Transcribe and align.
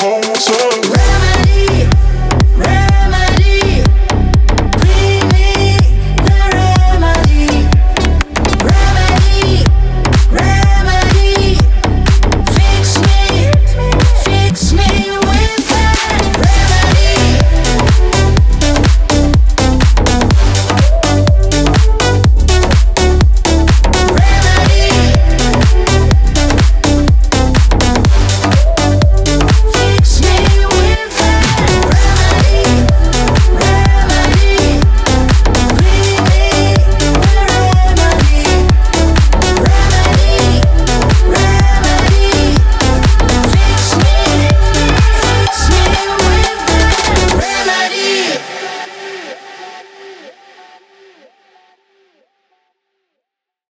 cold, 0.00 0.24
so 0.24 0.99